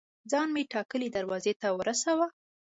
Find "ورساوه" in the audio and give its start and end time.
1.77-2.27